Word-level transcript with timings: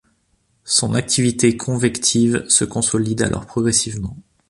Son 0.65 0.95
activité 0.95 1.57
convective 1.57 2.43
se 2.49 2.65
consolide 2.65 3.21
alors 3.21 3.45
progressivement. 3.45 4.17